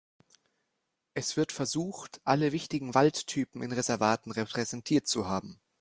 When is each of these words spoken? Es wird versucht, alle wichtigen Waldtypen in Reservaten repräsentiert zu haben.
Es 1.13 1.37
wird 1.37 1.51
versucht, 1.51 2.21
alle 2.23 2.53
wichtigen 2.53 2.95
Waldtypen 2.95 3.61
in 3.61 3.71
Reservaten 3.71 4.31
repräsentiert 4.31 5.05
zu 5.05 5.27
haben. 5.27 5.61